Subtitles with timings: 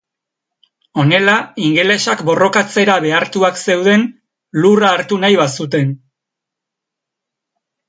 [1.01, 4.07] Honela ingelesak borrokatzera behartuak zeuden
[4.65, 5.95] lurra hartu nahi bazuten.